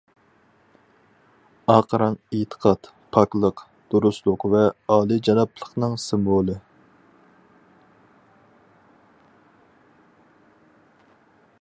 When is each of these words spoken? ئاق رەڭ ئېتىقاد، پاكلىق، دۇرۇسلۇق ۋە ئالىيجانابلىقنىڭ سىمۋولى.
ئاق 1.73 1.91
رەڭ 2.01 2.15
ئېتىقاد، 2.37 2.89
پاكلىق، 3.17 3.61
دۇرۇسلۇق 3.95 4.47
ۋە 4.53 4.63
ئالىيجانابلىقنىڭ 4.95 5.95
سىمۋولى. 6.05 6.57